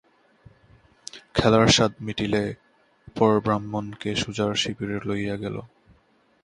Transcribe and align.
খেলার 1.35 1.67
সাধ 1.67 1.91
মিটিলে 2.01 2.43
পর 3.15 3.31
ব্রাহ্মণকে 3.39 4.09
সুজার 4.15 4.51
শিবিরে 4.55 4.97
লইয়া 5.07 5.35
গেল। 5.35 5.55